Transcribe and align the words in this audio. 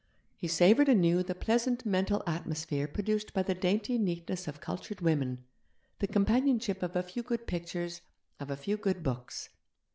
He 0.35 0.47
savoured 0.47 0.89
anew 0.89 1.21
the 1.21 1.35
pleasant 1.35 1.85
mental 1.85 2.23
atmosphere 2.25 2.87
produced 2.87 3.35
by 3.35 3.43
the 3.43 3.53
dainty 3.53 3.99
neatness 3.99 4.47
of 4.47 4.59
cultured 4.59 4.99
women, 4.99 5.43
the 5.99 6.07
companionship 6.07 6.81
of 6.81 6.95
a 6.95 7.03
few 7.03 7.21
good 7.21 7.45
pictures, 7.45 8.01
of 8.39 8.49
a 8.49 8.57
few 8.57 8.77
good 8.77 9.03
books. 9.03 9.49